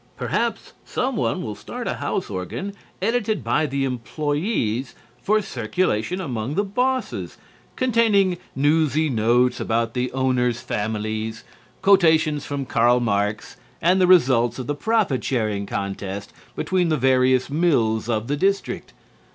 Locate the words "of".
14.57-14.65, 18.09-18.27